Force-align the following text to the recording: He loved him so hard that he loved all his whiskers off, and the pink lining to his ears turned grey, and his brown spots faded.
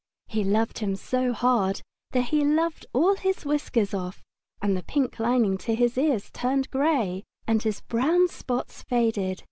He 0.25 0.43
loved 0.43 0.79
him 0.79 0.95
so 0.95 1.31
hard 1.31 1.83
that 2.09 2.29
he 2.29 2.43
loved 2.43 2.87
all 2.91 3.17
his 3.17 3.45
whiskers 3.45 3.93
off, 3.93 4.23
and 4.59 4.75
the 4.75 4.81
pink 4.81 5.19
lining 5.19 5.59
to 5.59 5.75
his 5.75 5.95
ears 5.95 6.31
turned 6.31 6.71
grey, 6.71 7.23
and 7.45 7.61
his 7.61 7.81
brown 7.81 8.27
spots 8.27 8.81
faded. 8.81 9.39